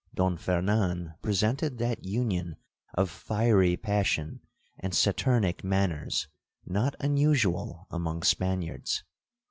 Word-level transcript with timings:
Don 0.15 0.35
Fernan 0.35 1.13
presented 1.21 1.77
that 1.77 2.03
union 2.03 2.55
of 2.95 3.07
fiery 3.07 3.77
passion 3.77 4.41
and 4.79 4.95
saturnic 4.95 5.63
manners 5.63 6.27
not 6.65 6.95
unusual 6.99 7.85
among 7.91 8.23
Spaniards. 8.23 9.03